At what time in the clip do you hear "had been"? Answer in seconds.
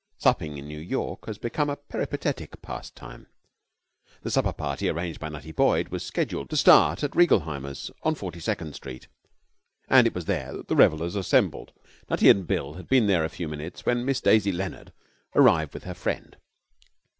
12.73-13.05